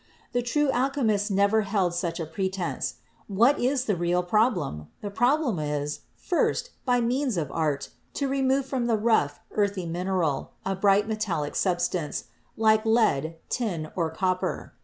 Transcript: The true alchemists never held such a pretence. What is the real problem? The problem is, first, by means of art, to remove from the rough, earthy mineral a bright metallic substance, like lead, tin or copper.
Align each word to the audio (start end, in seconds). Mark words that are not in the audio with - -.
The 0.31 0.41
true 0.41 0.71
alchemists 0.71 1.29
never 1.29 1.61
held 1.61 1.93
such 1.93 2.19
a 2.19 2.25
pretence. 2.25 2.95
What 3.27 3.59
is 3.59 3.85
the 3.85 3.95
real 3.95 4.23
problem? 4.23 4.87
The 5.01 5.11
problem 5.11 5.59
is, 5.59 5.99
first, 6.17 6.71
by 6.85 7.01
means 7.01 7.37
of 7.37 7.51
art, 7.51 7.89
to 8.15 8.27
remove 8.27 8.65
from 8.65 8.87
the 8.87 8.97
rough, 8.97 9.39
earthy 9.51 9.85
mineral 9.85 10.53
a 10.65 10.73
bright 10.75 11.07
metallic 11.07 11.55
substance, 11.55 12.23
like 12.57 12.83
lead, 12.83 13.35
tin 13.49 13.91
or 13.95 14.09
copper. 14.09 14.73